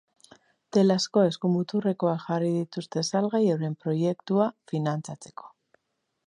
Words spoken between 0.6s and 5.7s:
Telazko eskumuturrekoak jarri dituzte salgai euren proiektua finantziatzeko.